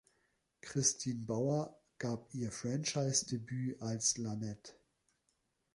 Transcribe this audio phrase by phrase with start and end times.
[0.61, 4.73] Kristin Bauer gab ihr Franchise-Debüt als Laneth.